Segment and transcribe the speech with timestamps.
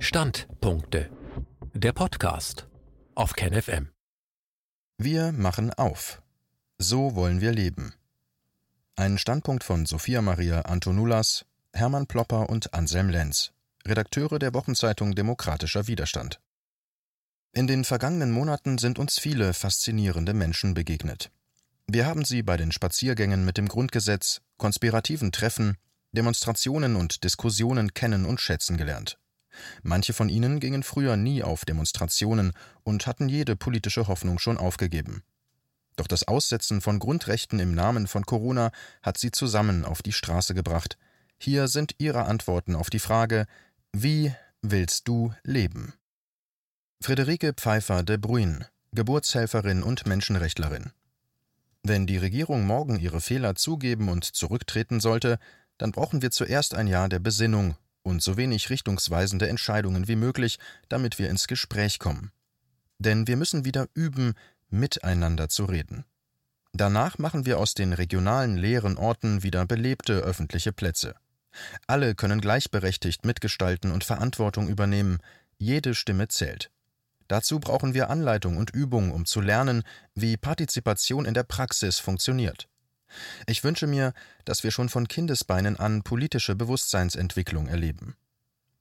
[0.00, 1.10] Standpunkte.
[1.74, 2.68] Der Podcast
[3.16, 3.88] auf KenFM.
[4.96, 6.22] Wir machen auf.
[6.78, 7.94] So wollen wir leben.
[8.94, 13.50] Ein Standpunkt von Sophia Maria Antonulas, Hermann Plopper und Anselm Lenz,
[13.86, 16.40] Redakteure der Wochenzeitung Demokratischer Widerstand.
[17.52, 21.32] In den vergangenen Monaten sind uns viele faszinierende Menschen begegnet.
[21.88, 25.76] Wir haben sie bei den Spaziergängen mit dem Grundgesetz, konspirativen Treffen,
[26.12, 29.18] Demonstrationen und Diskussionen kennen und schätzen gelernt.
[29.82, 32.52] Manche von ihnen gingen früher nie auf Demonstrationen
[32.82, 35.22] und hatten jede politische Hoffnung schon aufgegeben.
[35.96, 38.70] Doch das Aussetzen von Grundrechten im Namen von Corona
[39.02, 40.96] hat sie zusammen auf die Straße gebracht.
[41.38, 43.46] Hier sind ihre Antworten auf die Frage
[43.92, 45.94] Wie willst du leben?
[47.00, 50.92] Friederike Pfeiffer de Bruyn, Geburtshelferin und Menschenrechtlerin.
[51.82, 55.38] Wenn die Regierung morgen ihre Fehler zugeben und zurücktreten sollte,
[55.78, 57.76] dann brauchen wir zuerst ein Jahr der Besinnung
[58.08, 60.58] und so wenig richtungsweisende Entscheidungen wie möglich,
[60.88, 62.32] damit wir ins Gespräch kommen.
[62.98, 64.34] Denn wir müssen wieder üben,
[64.70, 66.04] miteinander zu reden.
[66.72, 71.14] Danach machen wir aus den regionalen leeren Orten wieder belebte öffentliche Plätze.
[71.86, 75.18] Alle können gleichberechtigt mitgestalten und Verantwortung übernehmen,
[75.56, 76.70] jede Stimme zählt.
[77.26, 79.82] Dazu brauchen wir Anleitung und Übung, um zu lernen,
[80.14, 82.68] wie Partizipation in der Praxis funktioniert.
[83.46, 84.12] Ich wünsche mir,
[84.44, 88.16] dass wir schon von Kindesbeinen an politische Bewusstseinsentwicklung erleben.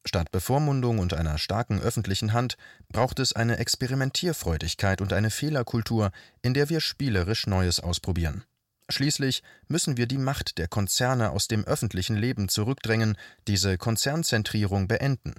[0.05, 2.55] Statt Bevormundung und einer starken öffentlichen Hand
[2.89, 6.11] braucht es eine Experimentierfreudigkeit und eine Fehlerkultur,
[6.41, 8.45] in der wir spielerisch Neues ausprobieren.
[8.89, 15.35] Schließlich müssen wir die Macht der Konzerne aus dem öffentlichen Leben zurückdrängen, diese Konzernzentrierung beenden.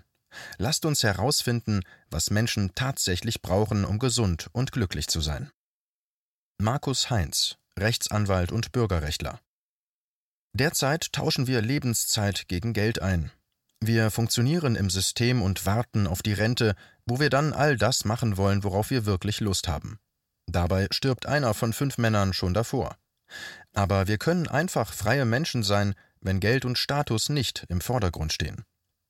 [0.59, 1.81] Lasst uns herausfinden,
[2.11, 5.51] was Menschen tatsächlich brauchen, um gesund und glücklich zu sein.
[6.59, 9.41] Markus Heinz Rechtsanwalt und Bürgerrechtler.
[10.53, 13.31] Derzeit tauschen wir Lebenszeit gegen Geld ein.
[13.81, 16.75] Wir funktionieren im System und warten auf die Rente,
[17.07, 19.99] wo wir dann all das machen wollen, worauf wir wirklich Lust haben.
[20.47, 22.97] Dabei stirbt einer von fünf Männern schon davor.
[23.75, 28.65] Aber wir können einfach freie Menschen sein, wenn Geld und Status nicht im Vordergrund stehen.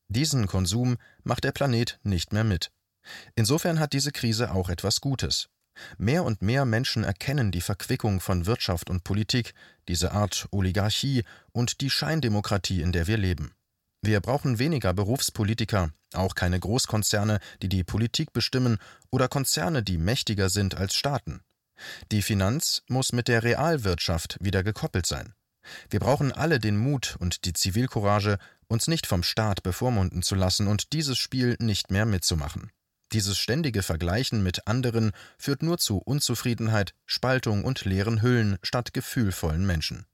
[0.08, 2.70] Diesen Konsum macht der Planet nicht mehr mit.
[3.36, 5.48] Insofern hat diese Krise auch etwas Gutes.
[5.96, 9.54] Mehr und mehr Menschen erkennen die Verquickung von Wirtschaft und Politik,
[9.88, 13.52] diese Art Oligarchie und die Scheindemokratie, in der wir leben.
[14.00, 18.78] Wir brauchen weniger Berufspolitiker, auch keine Großkonzerne, die die Politik bestimmen,
[19.10, 21.40] oder Konzerne, die mächtiger sind als Staaten.
[22.12, 25.34] Die Finanz muss mit der Realwirtschaft wieder gekoppelt sein.
[25.90, 30.66] Wir brauchen alle den Mut und die Zivilcourage, uns nicht vom Staat bevormunden zu lassen
[30.66, 32.70] und dieses Spiel nicht mehr mitzumachen.
[33.12, 39.66] Dieses ständige Vergleichen mit anderen führt nur zu Unzufriedenheit, Spaltung und leeren Hüllen statt gefühlvollen
[39.66, 40.04] Menschen.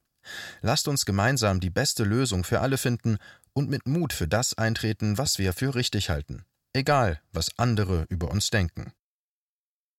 [0.62, 3.18] Lasst uns gemeinsam die beste Lösung für alle finden
[3.52, 8.30] und mit Mut für das eintreten, was wir für richtig halten, egal was andere über
[8.30, 8.92] uns denken.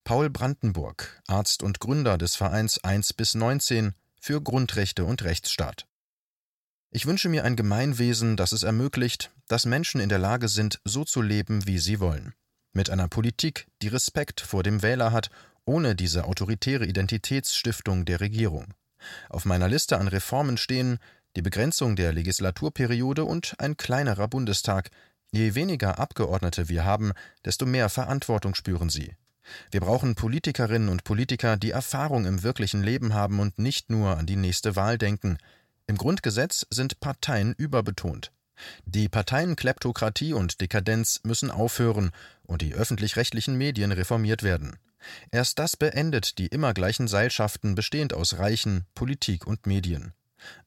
[0.05, 5.85] Paul Brandenburg, Arzt und Gründer des Vereins 1 bis 19 für Grundrechte und Rechtsstaat.
[6.91, 11.03] Ich wünsche mir ein Gemeinwesen, das es ermöglicht, dass Menschen in der Lage sind, so
[11.03, 12.33] zu leben, wie sie wollen
[12.75, 15.29] mit einer Politik, die Respekt vor dem Wähler hat,
[15.65, 18.73] ohne diese autoritäre Identitätsstiftung der Regierung.
[19.29, 20.99] Auf meiner Liste an Reformen stehen
[21.35, 24.89] die Begrenzung der Legislaturperiode und ein kleinerer Bundestag.
[25.31, 27.11] Je weniger Abgeordnete wir haben,
[27.43, 29.13] desto mehr Verantwortung spüren sie.
[29.71, 34.25] Wir brauchen Politikerinnen und Politiker, die Erfahrung im wirklichen Leben haben und nicht nur an
[34.25, 35.37] die nächste Wahl denken.
[35.87, 38.31] Im Grundgesetz sind Parteien überbetont.
[38.85, 42.11] Die Parteienkleptokratie und Dekadenz müssen aufhören
[42.43, 44.77] und die öffentlich-rechtlichen Medien reformiert werden.
[45.31, 50.13] Erst das beendet die immer gleichen Seilschaften bestehend aus Reichen, Politik und Medien.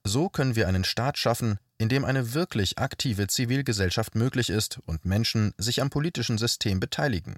[0.05, 5.05] So können wir einen Staat schaffen, in dem eine wirklich aktive Zivilgesellschaft möglich ist und
[5.05, 7.37] Menschen sich am politischen System beteiligen.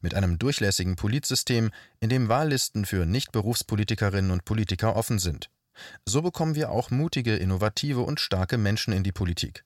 [0.00, 5.48] Mit einem durchlässigen Politsystem, in dem Wahllisten für Nichtberufspolitikerinnen und Politiker offen sind.
[6.04, 9.64] So bekommen wir auch mutige, innovative und starke Menschen in die Politik.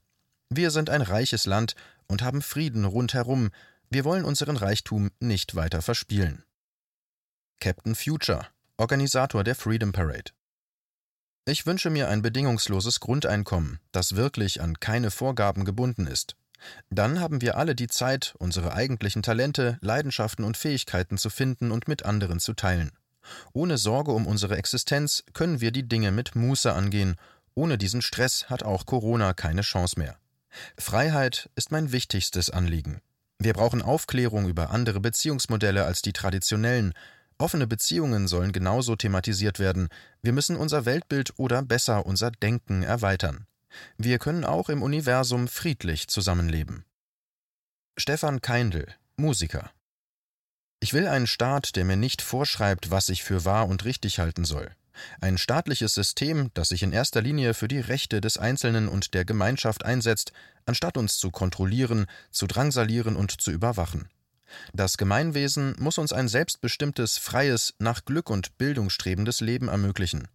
[0.48, 1.74] Wir sind ein reiches Land
[2.06, 3.50] und haben Frieden rundherum.
[3.90, 6.44] Wir wollen unseren Reichtum nicht weiter verspielen.
[7.60, 10.32] Captain Future, Organisator der Freedom Parade.
[11.46, 16.36] Ich wünsche mir ein bedingungsloses Grundeinkommen, das wirklich an keine Vorgaben gebunden ist.
[16.90, 21.88] Dann haben wir alle die Zeit, unsere eigentlichen Talente, Leidenschaften und Fähigkeiten zu finden und
[21.88, 22.92] mit anderen zu teilen.
[23.52, 27.16] Ohne Sorge um unsere Existenz können wir die Dinge mit Muße angehen.
[27.54, 30.18] Ohne diesen Stress hat auch Corona keine Chance mehr.
[30.78, 33.00] Freiheit ist mein wichtigstes Anliegen.
[33.38, 36.94] Wir brauchen Aufklärung über andere Beziehungsmodelle als die traditionellen.
[37.38, 39.88] Offene Beziehungen sollen genauso thematisiert werden.
[40.22, 43.46] Wir müssen unser Weltbild oder besser unser Denken erweitern.
[43.98, 46.84] Wir können auch im Universum friedlich zusammenleben.
[47.98, 48.86] Stefan Keindl,
[49.16, 49.70] Musiker.
[50.80, 54.44] Ich will einen Staat, der mir nicht vorschreibt, was ich für wahr und richtig halten
[54.44, 54.70] soll.
[55.20, 59.24] Ein staatliches System, das sich in erster Linie für die Rechte des Einzelnen und der
[59.24, 60.32] Gemeinschaft einsetzt,
[60.64, 64.08] anstatt uns zu kontrollieren, zu drangsalieren und zu überwachen.
[64.72, 70.28] Das Gemeinwesen muss uns ein selbstbestimmtes, freies, nach Glück und Bildung strebendes Leben ermöglichen.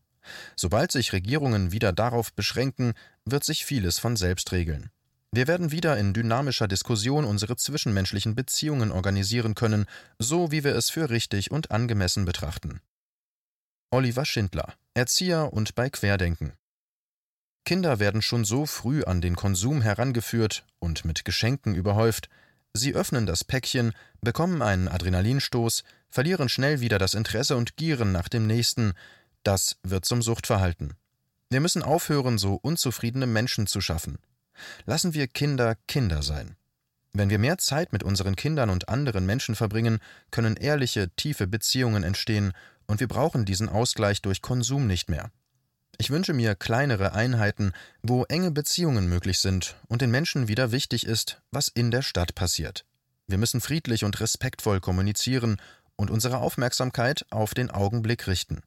[0.56, 2.94] Sobald sich Regierungen wieder darauf beschränken,
[3.26, 4.90] wird sich vieles von selbst regeln.
[5.32, 9.86] Wir werden wieder in dynamischer Diskussion unsere zwischenmenschlichen Beziehungen organisieren können,
[10.20, 12.82] so wie wir es für richtig und angemessen betrachten.
[13.94, 16.54] Oliver Schindler, Erzieher und bei Querdenken.
[17.66, 22.30] Kinder werden schon so früh an den Konsum herangeführt und mit Geschenken überhäuft.
[22.74, 23.92] Sie öffnen das Päckchen,
[24.22, 28.94] bekommen einen Adrenalinstoß, verlieren schnell wieder das Interesse und gieren nach dem nächsten.
[29.44, 30.94] Das wird zum Suchtverhalten.
[31.50, 34.20] Wir müssen aufhören, so unzufriedene Menschen zu schaffen.
[34.86, 36.56] Lassen wir Kinder Kinder sein.
[37.12, 40.00] Wenn wir mehr Zeit mit unseren Kindern und anderen Menschen verbringen,
[40.32, 42.54] können ehrliche, tiefe Beziehungen entstehen
[42.88, 45.32] und wir brauchen diesen Ausgleich durch Konsum nicht mehr.
[45.98, 51.06] Ich wünsche mir kleinere Einheiten, wo enge Beziehungen möglich sind und den Menschen wieder wichtig
[51.06, 52.86] ist, was in der Stadt passiert.
[53.28, 55.58] Wir müssen friedlich und respektvoll kommunizieren
[55.96, 58.62] und unsere Aufmerksamkeit auf den Augenblick richten.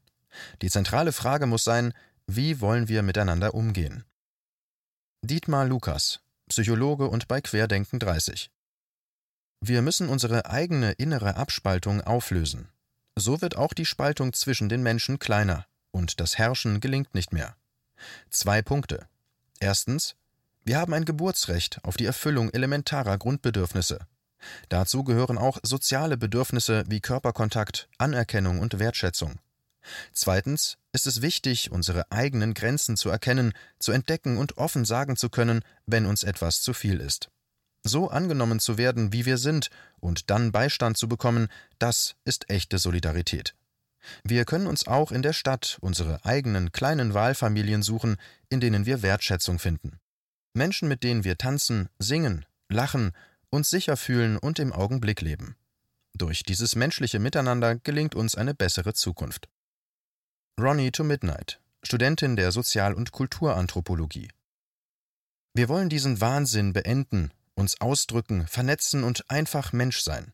[0.63, 1.93] Die zentrale Frage muss sein,
[2.27, 4.05] wie wollen wir miteinander umgehen?
[5.23, 8.51] Dietmar Lukas, Psychologe und bei Querdenken 30.
[9.61, 12.69] Wir müssen unsere eigene innere Abspaltung auflösen.
[13.17, 17.57] So wird auch die Spaltung zwischen den Menschen kleiner und das Herrschen gelingt nicht mehr.
[18.31, 19.07] Zwei Punkte.
[19.61, 20.17] Erstens,
[20.65, 24.01] wir haben ein Geburtsrecht auf die Erfüllung elementarer Grundbedürfnisse.
[24.69, 29.39] Dazu gehören auch soziale Bedürfnisse wie Körperkontakt, Anerkennung und Wertschätzung.
[30.13, 35.29] Zweitens ist es wichtig, unsere eigenen Grenzen zu erkennen, zu entdecken und offen sagen zu
[35.29, 37.31] können, wenn uns etwas zu viel ist.
[37.87, 39.69] So angenommen zu werden, wie wir sind,
[40.01, 41.49] und dann Beistand zu bekommen,
[41.79, 43.55] das ist echte Solidarität.
[44.23, 48.17] Wir können uns auch in der Stadt unsere eigenen kleinen Wahlfamilien suchen,
[48.49, 50.01] in denen wir Wertschätzung finden.
[50.55, 53.13] Menschen, mit denen wir tanzen, singen, lachen,
[53.51, 55.57] uns sicher fühlen und im Augenblick leben.
[56.15, 59.49] Durch dieses menschliche Miteinander gelingt uns eine bessere Zukunft.
[60.59, 64.29] Ronnie to Midnight, Studentin der Sozial- und Kulturanthropologie.
[65.53, 70.33] Wir wollen diesen Wahnsinn beenden uns ausdrücken, vernetzen und einfach Mensch sein.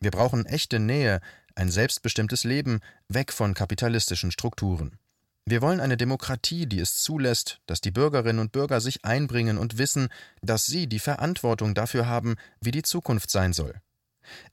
[0.00, 1.20] Wir brauchen echte Nähe,
[1.54, 4.98] ein selbstbestimmtes Leben, weg von kapitalistischen Strukturen.
[5.46, 9.78] Wir wollen eine Demokratie, die es zulässt, dass die Bürgerinnen und Bürger sich einbringen und
[9.78, 10.08] wissen,
[10.42, 13.74] dass sie die Verantwortung dafür haben, wie die Zukunft sein soll.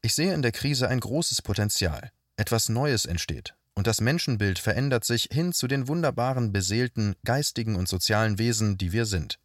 [0.02, 2.12] Ich sehe in der Krise ein großes Potenzial.
[2.36, 7.88] Etwas Neues entsteht, und das Menschenbild verändert sich hin zu den wunderbaren, beseelten, geistigen und
[7.88, 9.40] sozialen Wesen, die wir sind.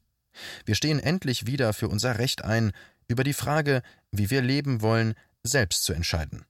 [0.64, 2.73] Wir stehen endlich wieder für unser Recht ein,
[3.08, 6.44] über die Frage, wie wir leben wollen, selbst zu entscheiden.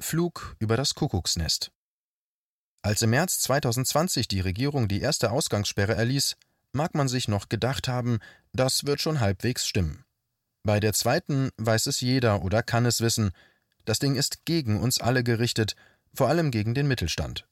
[0.00, 1.72] Flug über das Kuckucksnest.
[2.82, 6.36] Als im März 2020 die Regierung die erste Ausgangssperre erließ,
[6.72, 8.18] mag man sich noch gedacht haben,
[8.52, 10.04] das wird schon halbwegs stimmen.
[10.62, 13.32] Bei der zweiten weiß es jeder oder kann es wissen,
[13.84, 15.74] das Ding ist gegen uns alle gerichtet,
[16.14, 17.48] vor allem gegen den Mittelstand.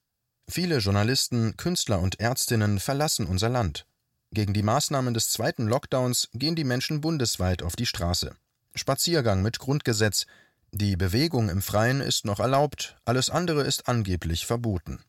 [0.48, 3.86] Viele Journalisten, Künstler und Ärztinnen verlassen unser Land.
[4.32, 8.34] Gegen die Maßnahmen des zweiten Lockdowns gehen die Menschen bundesweit auf die Straße.
[8.74, 10.26] Spaziergang mit Grundgesetz.
[10.72, 15.00] Die Bewegung im Freien ist noch erlaubt, alles andere ist angeblich verboten.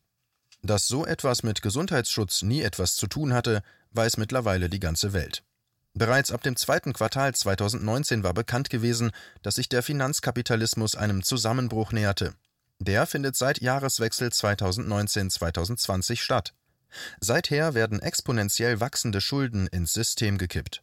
[0.62, 3.62] Dass so etwas mit Gesundheitsschutz nie etwas zu tun hatte,
[3.92, 5.42] weiß mittlerweile die ganze Welt.
[5.94, 9.10] Bereits ab dem zweiten Quartal 2019 war bekannt gewesen,
[9.42, 12.34] dass sich der Finanzkapitalismus einem Zusammenbruch näherte.
[12.78, 16.54] Der findet seit Jahreswechsel 2019-2020 statt.
[17.20, 20.82] Seither werden exponentiell wachsende Schulden ins System gekippt.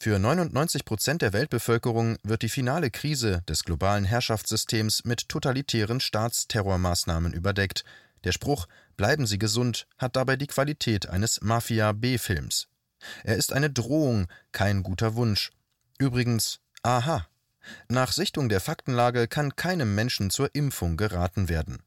[0.00, 7.32] Für 99 Prozent der Weltbevölkerung wird die finale Krise des globalen Herrschaftssystems mit totalitären Staatsterrormaßnahmen
[7.32, 7.84] überdeckt.
[8.24, 8.66] Der Spruch
[8.98, 12.66] Bleiben Sie gesund hat dabei die Qualität eines Mafia-B-Films.
[13.22, 15.52] Er ist eine Drohung, kein guter Wunsch.
[15.98, 17.28] Übrigens, aha.
[17.88, 21.78] Nach Sichtung der Faktenlage kann keinem Menschen zur Impfung geraten werden.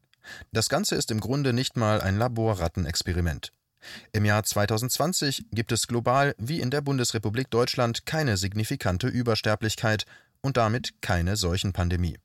[0.51, 3.51] Das Ganze ist im Grunde nicht mal ein Laborrattenexperiment.
[4.11, 10.05] Im Jahr 2020 gibt es global wie in der Bundesrepublik Deutschland keine signifikante Übersterblichkeit
[10.41, 12.17] und damit keine Seuchenpandemie.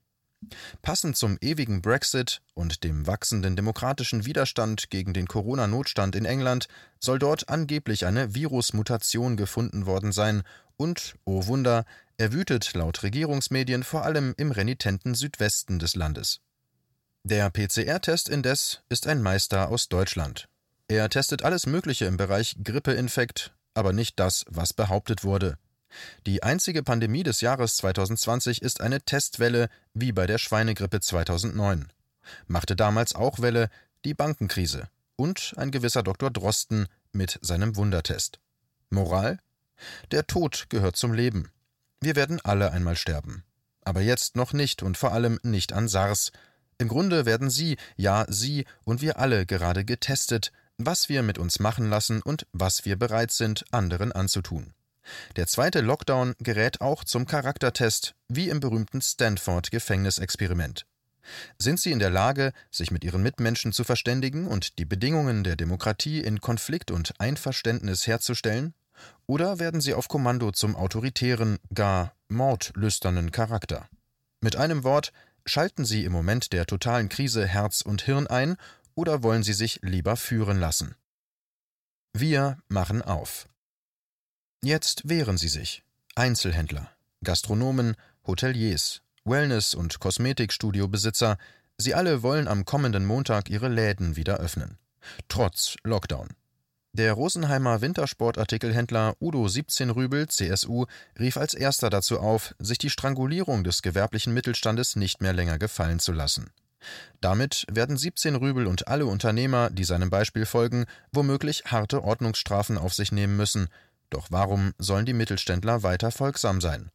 [0.82, 6.68] Passend zum ewigen Brexit und dem wachsenden demokratischen Widerstand gegen den Corona-Notstand in England
[7.00, 10.42] soll dort angeblich eine Virusmutation gefunden worden sein
[10.76, 11.84] und, oh Wunder,
[12.18, 16.40] er wütet laut Regierungsmedien vor allem im renitenten Südwesten des Landes.
[17.28, 20.48] Der PCR-Test indes ist ein Meister aus Deutschland.
[20.86, 25.58] Er testet alles Mögliche im Bereich Grippeinfekt, aber nicht das, was behauptet wurde.
[26.24, 31.88] Die einzige Pandemie des Jahres 2020 ist eine Testwelle wie bei der Schweinegrippe 2009.
[32.46, 33.70] Machte damals auch Welle
[34.04, 36.30] die Bankenkrise und ein gewisser Dr.
[36.30, 38.38] Drosten mit seinem Wundertest.
[38.88, 39.40] Moral?
[40.12, 41.50] Der Tod gehört zum Leben.
[42.00, 43.42] Wir werden alle einmal sterben.
[43.84, 46.30] Aber jetzt noch nicht und vor allem nicht an SARS.
[46.78, 51.58] Im Grunde werden Sie, ja Sie und wir alle gerade getestet, was wir mit uns
[51.58, 54.74] machen lassen und was wir bereit sind, anderen anzutun.
[55.36, 60.84] Der zweite Lockdown gerät auch zum Charaktertest, wie im berühmten Stanford-Gefängnisexperiment.
[61.58, 65.56] Sind sie in der Lage, sich mit ihren Mitmenschen zu verständigen und die Bedingungen der
[65.56, 68.74] Demokratie in Konflikt und Einverständnis herzustellen?
[69.26, 73.88] Oder werden sie auf Kommando zum autoritären, gar mordlüsternen Charakter?
[74.40, 75.12] Mit einem Wort,
[75.46, 78.56] schalten sie im Moment der totalen Krise Herz und Hirn ein
[78.94, 80.94] oder wollen sie sich lieber führen lassen?
[82.12, 83.48] Wir machen auf.
[84.62, 85.84] Jetzt wehren sie sich.
[86.14, 86.90] Einzelhändler,
[87.22, 87.94] Gastronomen,
[88.26, 91.36] Hoteliers, Wellness- und Kosmetikstudiobesitzer,
[91.76, 94.78] sie alle wollen am kommenden Montag ihre Läden wieder öffnen.
[95.28, 96.28] Trotz Lockdown.
[96.98, 100.86] Der Rosenheimer Wintersportartikelhändler Udo 17 Rübel, CSU,
[101.18, 105.98] rief als erster dazu auf, sich die Strangulierung des gewerblichen Mittelstandes nicht mehr länger gefallen
[105.98, 106.48] zu lassen.
[107.20, 112.94] Damit werden 17 Rübel und alle Unternehmer, die seinem Beispiel folgen, womöglich harte Ordnungsstrafen auf
[112.94, 113.68] sich nehmen müssen.
[114.08, 116.90] Doch warum sollen die Mittelständler weiter folgsam sein?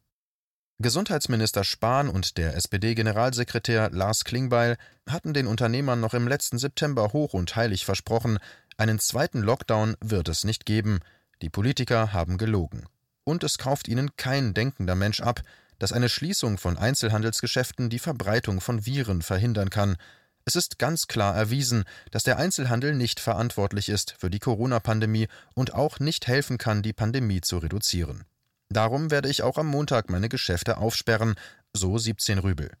[0.82, 4.76] Gesundheitsminister Spahn und der SPD-Generalsekretär Lars Klingbeil
[5.08, 8.38] hatten den Unternehmern noch im letzten September hoch und heilig versprochen,
[8.76, 11.00] einen zweiten Lockdown wird es nicht geben.
[11.42, 12.86] Die Politiker haben gelogen.
[13.24, 15.42] Und es kauft ihnen kein denkender Mensch ab,
[15.78, 19.96] dass eine Schließung von Einzelhandelsgeschäften die Verbreitung von Viren verhindern kann.
[20.44, 25.74] Es ist ganz klar erwiesen, dass der Einzelhandel nicht verantwortlich ist für die Corona-Pandemie und
[25.74, 28.24] auch nicht helfen kann, die Pandemie zu reduzieren.
[28.68, 31.34] Darum werde ich auch am Montag meine Geschäfte aufsperren,
[31.72, 32.72] so 17 Rübel.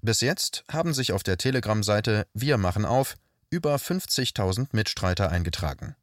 [0.00, 3.16] Bis jetzt haben sich auf der Telegram-Seite Wir machen auf
[3.50, 5.96] über 50.000 Mitstreiter eingetragen.